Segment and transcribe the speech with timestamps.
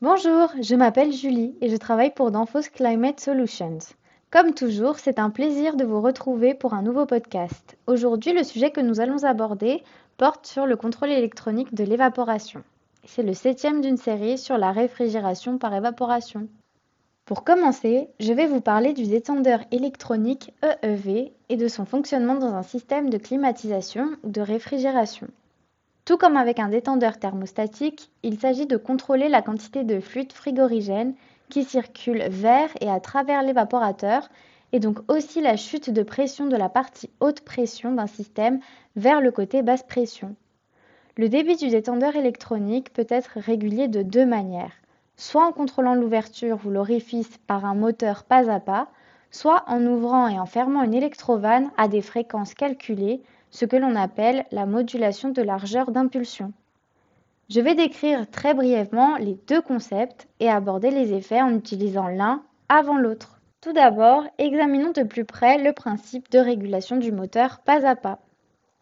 [0.00, 3.78] Bonjour, je m'appelle Julie et je travaille pour Danfoss Climate Solutions.
[4.30, 7.76] Comme toujours, c'est un plaisir de vous retrouver pour un nouveau podcast.
[7.88, 9.82] Aujourd'hui, le sujet que nous allons aborder
[10.16, 12.62] porte sur le contrôle électronique de l'évaporation.
[13.06, 16.46] C'est le septième d'une série sur la réfrigération par évaporation.
[17.24, 22.54] Pour commencer, je vais vous parler du détendeur électronique EEV et de son fonctionnement dans
[22.54, 25.26] un système de climatisation ou de réfrigération.
[26.08, 31.12] Tout comme avec un détendeur thermostatique, il s'agit de contrôler la quantité de fluide frigorigène
[31.50, 34.30] qui circule vers et à travers l'évaporateur
[34.72, 38.58] et donc aussi la chute de pression de la partie haute pression d'un système
[38.96, 40.34] vers le côté basse pression.
[41.18, 44.72] Le débit du détendeur électronique peut être régulier de deux manières,
[45.18, 48.88] soit en contrôlant l'ouverture ou l'orifice par un moteur pas à pas,
[49.30, 53.20] soit en ouvrant et en fermant une électrovanne à des fréquences calculées
[53.50, 56.52] ce que l'on appelle la modulation de largeur d'impulsion.
[57.48, 62.42] Je vais décrire très brièvement les deux concepts et aborder les effets en utilisant l'un
[62.68, 63.40] avant l'autre.
[63.60, 68.18] Tout d'abord, examinons de plus près le principe de régulation du moteur pas à pas.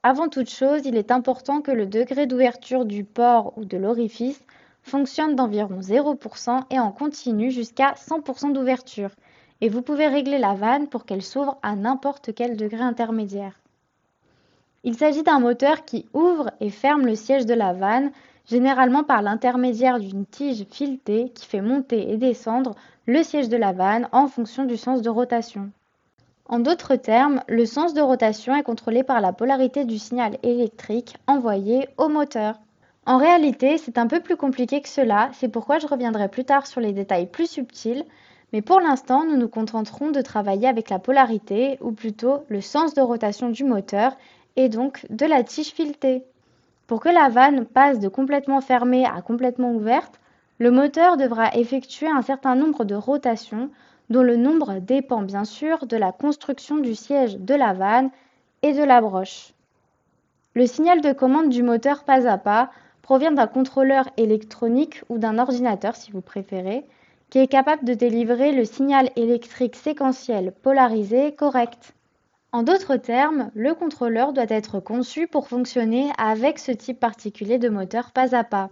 [0.02, 4.44] Avant toute chose, il est important que le degré d'ouverture du port ou de l'orifice
[4.82, 9.10] fonctionne d'environ 0% et en continu jusqu'à 100% d'ouverture,
[9.60, 13.58] et vous pouvez régler la vanne pour qu'elle s'ouvre à n'importe quel degré intermédiaire.
[14.84, 18.12] Il s'agit d'un moteur qui ouvre et ferme le siège de la vanne,
[18.48, 22.74] généralement par l'intermédiaire d'une tige filetée qui fait monter et descendre
[23.06, 25.70] le siège de la vanne en fonction du sens de rotation.
[26.48, 31.16] En d'autres termes, le sens de rotation est contrôlé par la polarité du signal électrique
[31.26, 32.60] envoyé au moteur.
[33.04, 36.66] En réalité, c'est un peu plus compliqué que cela, c'est pourquoi je reviendrai plus tard
[36.66, 38.04] sur les détails plus subtils,
[38.52, 42.94] mais pour l'instant, nous nous contenterons de travailler avec la polarité, ou plutôt le sens
[42.94, 44.16] de rotation du moteur,
[44.56, 46.24] et donc de la tige filetée.
[46.86, 50.20] Pour que la vanne passe de complètement fermée à complètement ouverte,
[50.58, 53.70] le moteur devra effectuer un certain nombre de rotations
[54.08, 58.10] dont le nombre dépend bien sûr de la construction du siège de la vanne
[58.62, 59.52] et de la broche.
[60.54, 62.70] Le signal de commande du moteur pas à pas
[63.02, 66.84] provient d'un contrôleur électronique ou d'un ordinateur si vous préférez,
[67.30, 71.92] qui est capable de délivrer le signal électrique séquentiel polarisé correct.
[72.56, 77.68] En d'autres termes, le contrôleur doit être conçu pour fonctionner avec ce type particulier de
[77.68, 78.70] moteur pas à pas.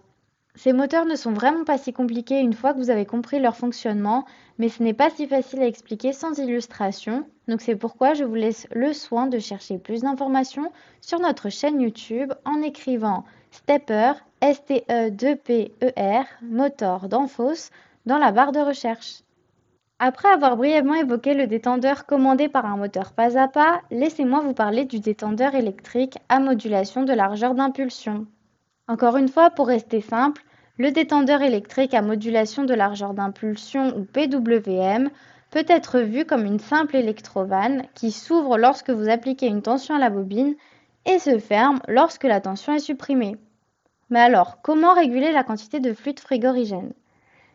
[0.54, 3.56] Ces moteurs ne sont vraiment pas si compliqués une fois que vous avez compris leur
[3.56, 4.24] fonctionnement,
[4.56, 8.36] mais ce n'est pas si facile à expliquer sans illustration, donc c'est pourquoi je vous
[8.36, 10.72] laisse le soin de chercher plus d'informations
[11.02, 17.68] sur notre chaîne YouTube en écrivant Stepper, S-T-E-2-P-E-R, motor d'Enfos,
[18.06, 19.23] dans la barre de recherche.
[20.06, 24.52] Après avoir brièvement évoqué le détendeur commandé par un moteur pas à pas, laissez-moi vous
[24.52, 28.26] parler du détendeur électrique à modulation de largeur d'impulsion.
[28.86, 30.44] Encore une fois, pour rester simple,
[30.76, 35.08] le détendeur électrique à modulation de largeur d'impulsion ou PWM
[35.50, 39.98] peut être vu comme une simple électrovanne qui s'ouvre lorsque vous appliquez une tension à
[39.98, 40.54] la bobine
[41.06, 43.38] et se ferme lorsque la tension est supprimée.
[44.10, 46.92] Mais alors, comment réguler la quantité de fluide frigorigène?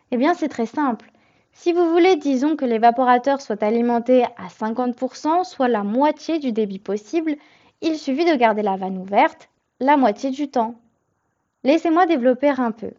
[0.10, 1.12] Eh bien, c'est très simple.
[1.54, 6.80] Si vous voulez, disons que l'évaporateur soit alimenté à 50%, soit la moitié du débit
[6.80, 7.36] possible,
[7.82, 9.50] il suffit de garder la vanne ouverte
[9.82, 10.76] la moitié du temps.
[11.64, 12.92] Laissez-moi développer un peu.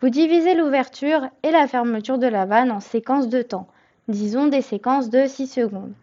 [0.00, 3.66] Vous divisez l'ouverture et la fermeture de la vanne en séquences de temps,
[4.08, 5.94] disons des séquences de 6 secondes.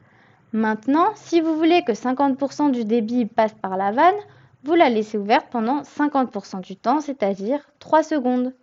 [0.52, 4.16] Maintenant, si vous voulez que 50% du débit passe par la vanne,
[4.64, 8.54] vous la laissez ouverte pendant 50% du temps, c'est-à-dire 3 secondes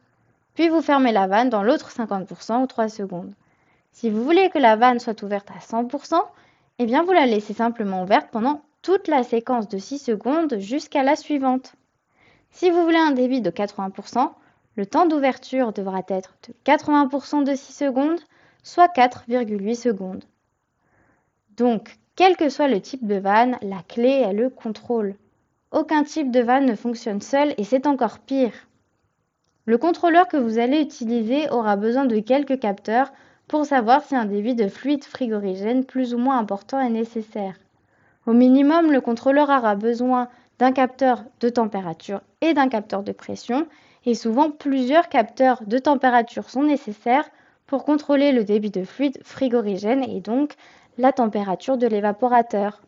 [0.56, 3.32] puis vous fermez la vanne dans l'autre 50% ou 3 secondes.
[3.92, 6.18] Si vous voulez que la vanne soit ouverte à 100%,
[6.78, 11.02] eh bien vous la laissez simplement ouverte pendant toute la séquence de 6 secondes jusqu'à
[11.02, 11.74] la suivante.
[12.50, 14.30] Si vous voulez un débit de 80%,
[14.76, 18.20] le temps d'ouverture devra être de 80% de 6 secondes,
[18.62, 20.24] soit 4,8 secondes.
[21.58, 25.16] Donc, quel que soit le type de vanne, la clé est le contrôle.
[25.70, 28.52] Aucun type de vanne ne fonctionne seul et c'est encore pire.
[29.66, 33.12] Le contrôleur que vous allez utiliser aura besoin de quelques capteurs
[33.48, 37.56] pour savoir si un débit de fluide frigorigène plus ou moins important est nécessaire.
[38.26, 40.28] Au minimum, le contrôleur aura besoin
[40.60, 43.66] d'un capteur de température et d'un capteur de pression,
[44.04, 47.28] et souvent plusieurs capteurs de température sont nécessaires
[47.66, 50.54] pour contrôler le débit de fluide frigorigène et donc
[50.96, 52.82] la température de l'évaporateur.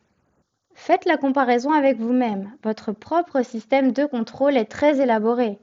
[0.74, 2.52] Faites la comparaison avec vous-même.
[2.62, 5.58] Votre propre système de contrôle est très élaboré.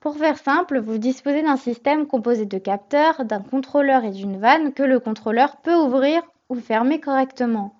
[0.00, 4.72] Pour faire simple, vous disposez d'un système composé de capteurs, d'un contrôleur et d'une vanne
[4.72, 7.74] que le contrôleur peut ouvrir ou fermer correctement.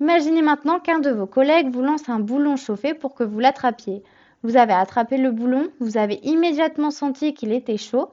[0.00, 4.02] Imaginez maintenant qu'un de vos collègues vous lance un boulon chauffé pour que vous l'attrapiez.
[4.42, 8.08] Vous avez attrapé le boulon, vous avez immédiatement senti qu'il était chaud.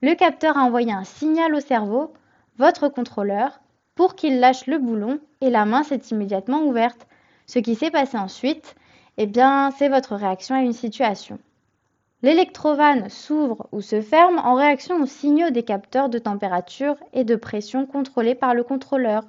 [0.00, 2.14] le capteur a envoyé un signal au cerveau,
[2.56, 3.60] votre contrôleur,
[3.94, 7.06] pour qu'il lâche le boulon et la main s'est immédiatement ouverte.
[7.46, 8.74] Ce qui s'est passé ensuite,
[9.18, 11.38] eh bien, c'est votre réaction à une situation.
[12.22, 17.34] L'électrovanne s'ouvre ou se ferme en réaction aux signaux des capteurs de température et de
[17.34, 19.24] pression contrôlés par le contrôleur.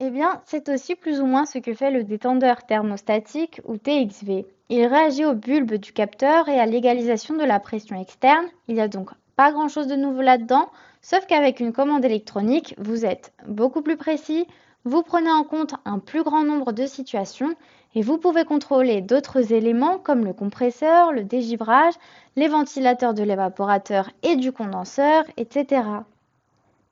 [0.00, 4.46] Eh bien, c'est aussi plus ou moins ce que fait le détendeur thermostatique ou TXV.
[4.70, 8.46] Il réagit au bulbe du capteur et à l'égalisation de la pression externe.
[8.68, 10.70] Il n'y a donc pas grand-chose de nouveau là-dedans,
[11.02, 14.46] sauf qu'avec une commande électronique, vous êtes beaucoup plus précis,
[14.86, 17.56] vous prenez en compte un plus grand nombre de situations
[17.96, 21.94] et vous pouvez contrôler d'autres éléments comme le compresseur, le dégivrage,
[22.36, 25.82] les ventilateurs de l'évaporateur et du condenseur, etc.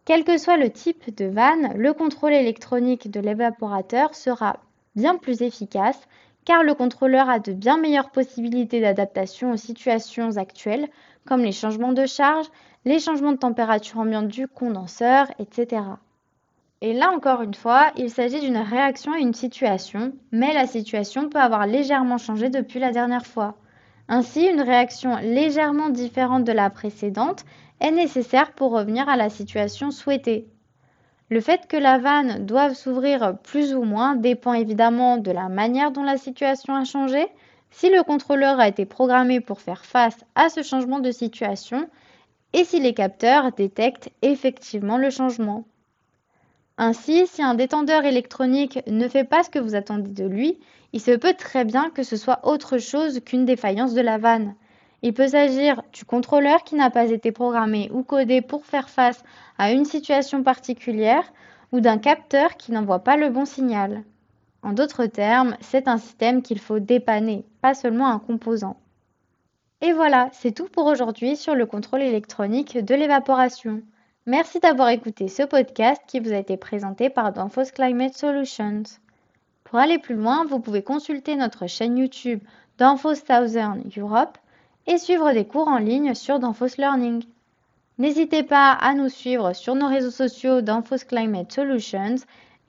[0.04, 4.56] Quel que soit le type de vanne, le contrôle électronique de l'évaporateur sera
[4.96, 6.00] bien plus efficace
[6.44, 10.88] car le contrôleur a de bien meilleures possibilités d'adaptation aux situations actuelles
[11.26, 12.46] comme les changements de charge,
[12.84, 15.82] les changements de température ambiante du condenseur, etc.
[16.86, 21.30] Et là encore une fois, il s'agit d'une réaction à une situation, mais la situation
[21.30, 23.56] peut avoir légèrement changé depuis la dernière fois.
[24.06, 27.46] Ainsi, une réaction légèrement différente de la précédente
[27.80, 30.46] est nécessaire pour revenir à la situation souhaitée.
[31.30, 35.90] Le fait que la vanne doive s'ouvrir plus ou moins dépend évidemment de la manière
[35.90, 37.28] dont la situation a changé.
[37.70, 41.88] Si le contrôleur a été programmé pour faire face à ce changement de situation
[42.52, 45.64] et si les capteurs détectent effectivement le changement.
[46.76, 50.58] Ainsi, si un détendeur électronique ne fait pas ce que vous attendez de lui,
[50.92, 54.54] il se peut très bien que ce soit autre chose qu'une défaillance de la vanne.
[55.02, 59.22] Il peut s'agir du contrôleur qui n'a pas été programmé ou codé pour faire face
[59.58, 61.32] à une situation particulière
[61.72, 64.02] ou d'un capteur qui n'envoie pas le bon signal.
[64.62, 68.80] En d'autres termes, c'est un système qu'il faut dépanner, pas seulement un composant.
[69.80, 73.82] Et voilà, c'est tout pour aujourd'hui sur le contrôle électronique de l'évaporation.
[74.26, 78.84] Merci d'avoir écouté ce podcast qui vous a été présenté par Danfoss Climate Solutions.
[79.64, 82.42] Pour aller plus loin, vous pouvez consulter notre chaîne YouTube
[82.78, 84.38] Danfoss Southern Europe
[84.86, 87.22] et suivre des cours en ligne sur Danfoss Learning.
[87.98, 92.16] N'hésitez pas à nous suivre sur nos réseaux sociaux Danfoss Climate Solutions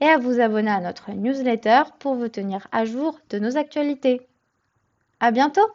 [0.02, 4.28] et à vous abonner à notre newsletter pour vous tenir à jour de nos actualités.
[5.20, 5.66] À bientôt!